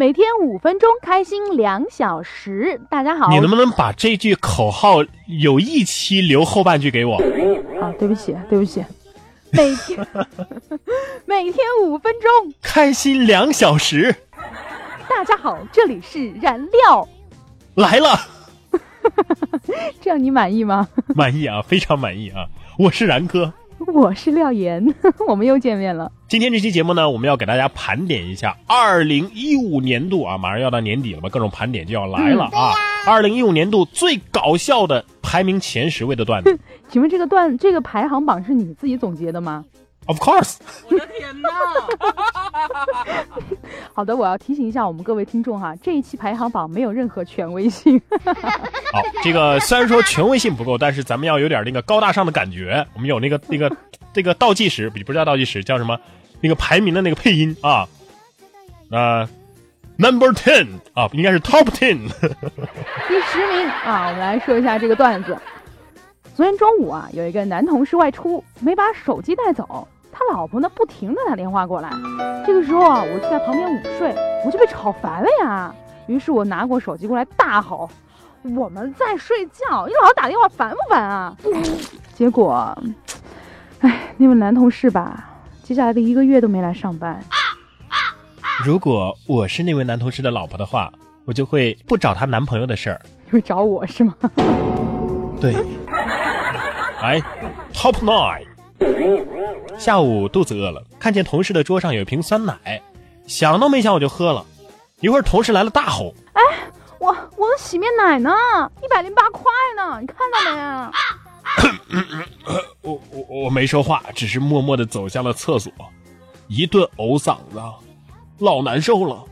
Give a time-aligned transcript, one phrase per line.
[0.00, 2.80] 每天五分钟，开心两小时。
[2.88, 7.16] 大家好，你能不能把这句口号有一期留后半句给我？
[7.78, 8.82] 啊，对不起，对不起。
[9.50, 9.98] 每天
[11.26, 14.16] 每天五分钟，开心两小时。
[15.06, 17.06] 大家好，这里是燃料
[17.74, 18.18] 来了。
[20.00, 20.88] 这样你满意吗？
[21.14, 22.46] 满意啊，非常满意啊！
[22.78, 23.52] 我是然哥。
[23.94, 24.94] 我是廖岩，
[25.26, 26.10] 我们又见面了。
[26.28, 32.72] 今天这期节目呢，我们要给大家盘点一下二零一五年度啊，马上要到年底了嘛，各种盘点就要来了啊。
[33.06, 39.64] 二零一五年度最搞笑的排名前十位的段子， 请问这个段这个排行榜是你自己总结的吗
[40.06, 40.56] ？Of course，
[40.88, 41.50] 我的天哪！
[43.92, 48.00] 好的，我要提醒一下我们各位听众哈，这一期排行榜没有任何权威性。
[48.92, 52.86] 好，这个虽然说权威性不够，但是咱们要有点那个高大上的感觉。
[52.94, 53.70] 我们有那个那个
[54.14, 55.98] 这个倒计时，不不叫倒计时，叫什么？
[56.40, 57.86] 那个排名的那个配音啊，
[58.90, 59.28] 呃
[59.98, 61.98] ，Number Ten 啊，应该是 Top Ten。
[63.08, 65.36] 第十名啊，我们来说一下这个段子。
[66.34, 71.90] 昨天中午啊，有一个男同事外出，没把手机带走，他老婆呢不停的打电话过来。
[72.46, 75.74] 这个时候啊，我就在旁边午睡，我就被吵烦了呀。
[76.06, 77.88] 于是我拿过手机过来大吼
[78.56, 81.36] ：“我们在睡觉，你老是打电话烦不烦啊？”
[82.14, 82.76] 结果，
[83.80, 85.28] 哎，那位男同事吧，
[85.62, 87.22] 接下来的一个月都没来上班。
[88.64, 90.92] 如果我是那位男同事的老婆的话，
[91.24, 94.14] 我就会不找她男朋友的事儿，你会找我是吗？
[95.40, 95.54] 对。
[97.00, 97.18] 哎
[97.72, 98.44] ，Top Nine。
[99.80, 102.82] 下午肚子饿了，看见同事的桌上有一瓶酸奶，
[103.26, 104.44] 想都没想我就喝了。
[105.00, 106.42] 一会儿同事来了，大吼：“哎，
[106.98, 107.06] 我
[107.38, 108.30] 我的洗面奶呢？
[108.82, 109.98] 一百零八块呢？
[109.98, 110.92] 你看到没啊？”
[112.82, 115.72] 我我我没说话，只是默默的走向了厕所，
[116.46, 117.58] 一顿呕嗓子，
[118.38, 119.24] 老难受了，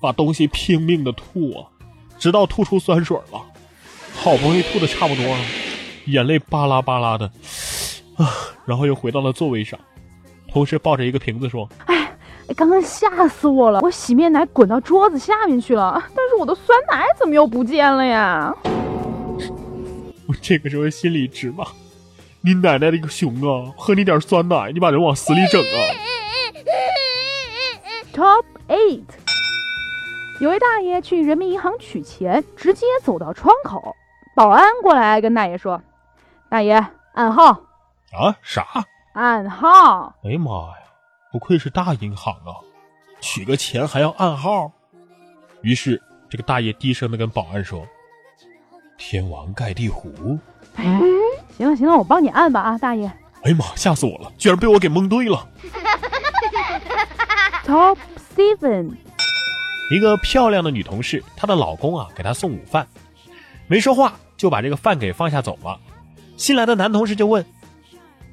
[0.00, 1.62] 把东西拼命的吐啊，
[2.18, 3.40] 直到吐出酸水了，
[4.16, 5.38] 好不容易吐的差不多了。
[6.06, 7.26] 眼泪巴拉巴拉的，
[8.16, 8.28] 啊，
[8.66, 9.78] 然后又回到了座位上。
[10.52, 12.14] 同时抱着一个瓶子说：“哎，
[12.54, 13.80] 刚刚吓死我了！
[13.80, 18.54] 我洗面奶滚到桌子下面去了，但是我的酸奶怎么又不见了呀？”
[20.28, 21.64] 我这个时候心里直骂
[22.44, 23.72] ：“你奶奶的个熊啊！
[23.78, 25.78] 喝你点酸奶，你把人往死里整啊
[28.14, 29.04] ！”Top eight，
[30.40, 33.96] 有位大爷去人民银行取钱，直接走到窗口，
[34.36, 35.82] 保安过来跟大爷说。
[36.50, 36.74] 大爷，
[37.14, 37.46] 暗号
[38.12, 38.36] 啊？
[38.42, 38.66] 啥？
[39.12, 40.14] 暗号？
[40.24, 40.74] 哎呀妈呀！
[41.30, 42.56] 不愧是大银行啊，
[43.20, 44.72] 取个钱还要暗号。
[45.62, 46.00] 于是
[46.30, 47.86] 这个大爷低声的跟保安说
[48.98, 50.38] ：“天王盖地虎。”
[51.56, 53.06] 行了行了，我帮你按吧啊，大爷。
[53.42, 55.46] 哎呀妈，吓死我了，居然被我给蒙对了。
[57.66, 57.98] Top
[58.34, 58.92] seven，
[59.90, 62.86] 一个漂亮的女同事，她的老公啊给她送午饭，
[63.68, 65.78] 没说话就把这个饭给放下走了。
[66.36, 67.44] 新来的男同事就问：“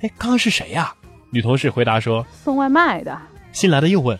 [0.00, 0.94] 哎，刚刚是谁呀？”
[1.30, 3.16] 女同事回答说：“送外卖的。”
[3.52, 4.18] 新来的又问：“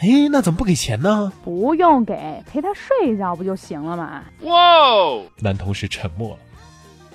[0.00, 4.52] 哎，那怎么不给钱呢？”“不用给，陪他睡一觉不就行了吗？”哇！
[5.38, 6.38] 男同事沉默了。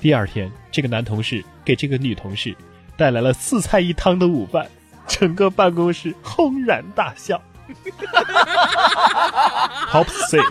[0.02, 2.56] 第二天，这个男同事给这个女同事
[2.98, 4.68] 带来了四菜一汤的午饭，
[5.08, 7.42] 整个办公室轰然大笑。
[9.90, 10.44] Top six，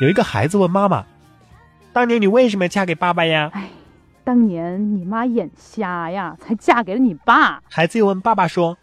[0.00, 1.06] 有一个孩子问妈妈
[1.94, 3.50] ：“当年你为什么嫁给爸爸呀？”
[4.30, 7.60] 当年你妈眼瞎呀， 才嫁给了你爸。
[7.68, 8.78] 孩子又问爸爸说：“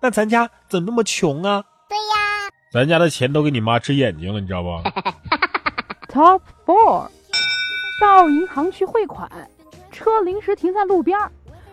[0.00, 4.70] 那咱家怎么那么穷啊？”对呀，咱家的钱都给你妈治眼睛了，你知道不？
[6.10, 7.08] Top four，
[8.00, 9.30] 到银行去汇款，
[9.92, 11.18] 车临时停在路边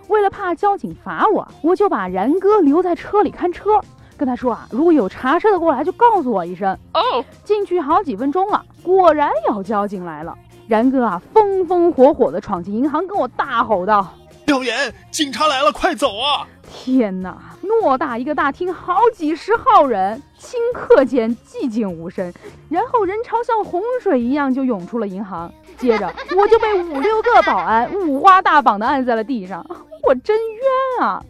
[0.09, 3.79] 为了怕交警罚我，我就把然哥留在车里看车，
[4.17, 6.77] 跟他说啊，如果有查车的过来就告诉我一声。
[6.93, 10.37] 哦，进去好几分钟了，果然有交警来了。
[10.71, 14.07] 然哥啊，风风火火的闯进银行，跟我大吼道
[14.47, 22.33] ：“廖岩，警察来了，快走啊！”天哪，偌大一个大厅，好几十号人，顷刻间寂静无声，
[22.69, 29.65] 然后人潮像洪水一样就涌出了银行，接着我就被五六个保安五花大绑的按在了地上，
[30.03, 31.21] 我真冤啊！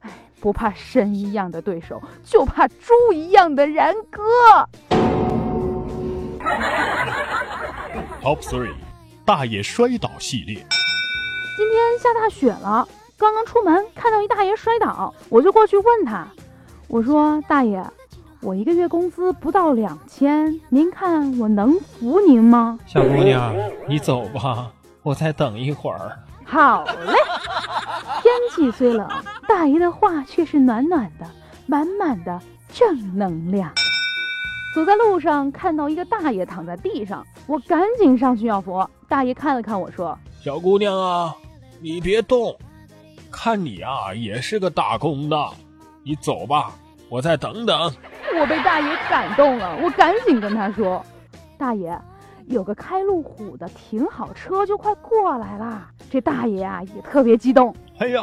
[0.00, 0.10] 哎，
[0.42, 4.20] 不怕神一样的对手，就怕猪一样的然哥。
[8.22, 8.74] Top three。
[9.30, 10.56] 大爷摔倒系列。
[11.56, 16.26] 今天下大雪了，刚刚出门看到一大爷摔倒，我就过去问他，
[16.88, 17.80] 我说：“大爷，
[18.40, 23.54] 我一个月工资不到两千，您看我能扶您吗？”小姑娘，
[23.86, 24.72] 你走吧，
[25.04, 26.18] 我再等一会儿。
[26.44, 27.14] 好嘞。
[28.22, 29.08] 天气虽冷，
[29.46, 31.26] 大爷的话却是暖暖的，
[31.66, 32.40] 满满的
[32.72, 33.72] 正能量。
[34.74, 38.84] 走在路上看到一个大爷躺在地上，我赶紧上去要扶。
[39.10, 41.34] 大爷看了看我说：“小姑娘啊，
[41.80, 42.56] 你别动，
[43.28, 45.36] 看你啊也是个打工的，
[46.04, 46.76] 你走吧，
[47.08, 47.92] 我再等等。”
[48.40, 51.04] 我被大爷感动了，我赶紧跟他说
[51.58, 52.00] ：“大爷，
[52.46, 57.74] 有个开路虎的停好车就快过来了。”这大爷啊也特别激动。
[57.98, 58.22] 哎呀，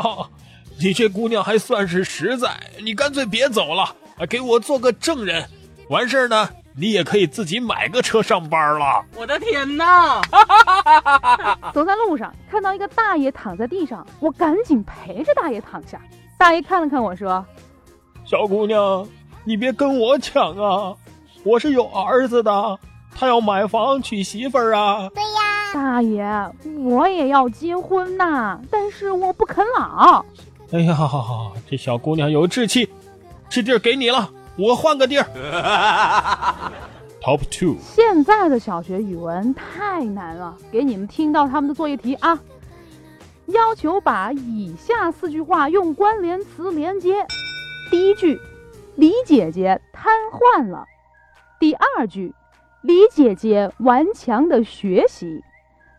[0.80, 3.94] 你这姑娘还算是实在，你干脆别走了，
[4.30, 5.50] 给我做个证人。
[5.90, 6.50] 完事儿呢，
[6.80, 9.04] 你也可以自己买个车上班了。
[9.16, 10.22] 我的天哪！
[11.74, 16.00] 走在路上看到一个大爷躺在地上，我赶紧陪着大爷躺下。
[16.38, 17.44] 大爷看了看我说
[18.24, 19.08] ：“小姑娘，
[19.44, 20.96] 你别跟我抢啊，
[21.44, 22.80] 我是有儿子的，
[23.12, 26.52] 他要买房娶媳妇儿啊。”对呀，大爷，
[26.84, 30.24] 我也要结婚呐，但是我不啃老。
[30.72, 30.96] 哎呀，
[31.68, 32.88] 这小姑娘有志气，
[33.50, 34.30] 这地儿给你了。
[34.58, 35.26] 我换个地儿。
[37.22, 37.78] Top two。
[37.82, 42.40] 现在的小学语文太难了，给你们听到他们的作业题啊，
[43.48, 47.26] 要求把以下四句话用关联词连接。
[47.92, 48.40] 第一句，
[48.96, 50.86] 李姐姐瘫痪了。
[51.60, 52.34] 第二句，
[52.82, 55.44] 李姐姐顽强的学习。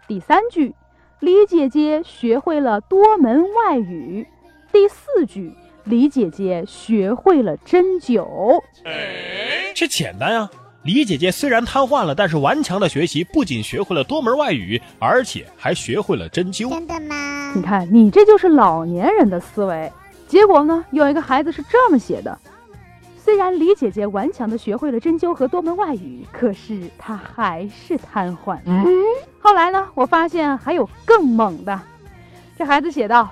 [0.06, 0.75] 第三句，
[1.20, 4.26] 李姐姐学会了多门外语。
[4.72, 5.55] 第四句。
[5.88, 8.62] 李姐姐学会了针灸，
[9.75, 10.50] 这简单啊！
[10.82, 16.69] 李姐姐虽然瘫痪了，但是顽强的学习，不仅学会了多门外语，而且还学会了针灸。
[16.69, 17.52] 真的吗？
[17.56, 19.90] 你看，你这就是老年人的思维。
[20.26, 22.38] 结果呢，有一个孩子是这么写的：
[23.17, 28.58] 虽然李姐姐顽强的学会了针灸和多门外语，可是她还是瘫痪。
[28.67, 28.87] 嗯。
[29.41, 31.81] 后来呢，我发现还有更猛的。
[32.58, 33.31] 这孩子写道。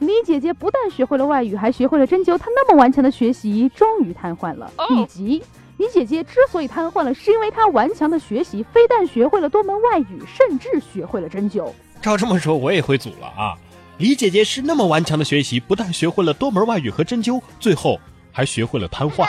[0.00, 2.38] 李姐姐不但学会了外语，还学会了针灸。
[2.38, 4.70] 她那么顽强的学习，终于瘫痪了。
[4.90, 5.42] 以及
[5.76, 11.72] 李姐姐之所以瘫痪了，是因为她顽强的学习，非但学会了多门外语，甚至学会了针灸。
[12.00, 13.56] 照这么说，我也会组了啊！
[13.98, 17.98] 李姐姐是那么顽强的学习，不但学会了多门外语和针灸，最后
[18.30, 19.28] 还学会了瘫痪。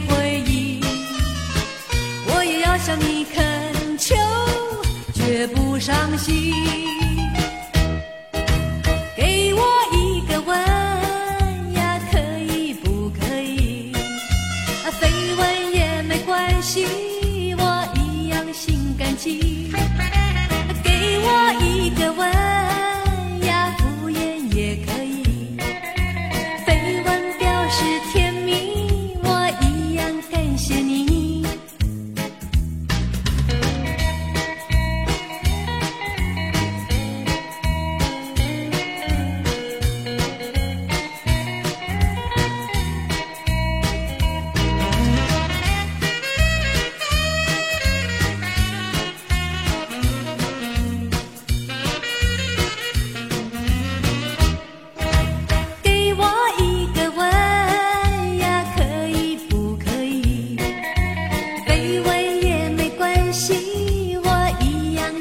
[0.00, 0.80] 回忆。
[2.26, 4.14] 我也要向你恳求
[5.14, 6.91] 绝不伤心。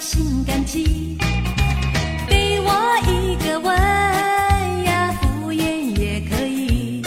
[0.02, 1.16] 心感激。
[2.28, 2.72] 给我
[3.08, 7.04] 一个吻呀，敷衍也可以。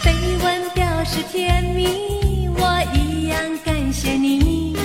[0.00, 4.76] 飞吻表示甜蜜，我一样感谢你，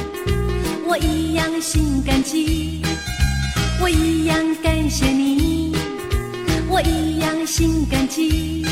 [0.87, 2.81] 我一样心感激，
[3.79, 5.75] 我一样感谢你。
[6.67, 8.65] 我一样心感激，